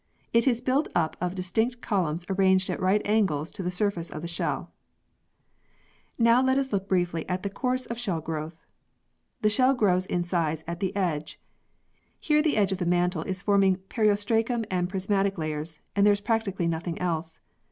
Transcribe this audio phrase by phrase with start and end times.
[0.33, 4.23] It is built up of distinct columns arranged at right angles to the surface of
[4.23, 4.71] the shell.
[6.17, 8.65] Now let us briefly look at the course of shell growth.
[9.43, 11.39] The shell grows in size at the edge.
[12.19, 16.19] Here the edge of the mantle is forming periostracum and prismatic layers, and there is
[16.21, 17.39] practically nothing else.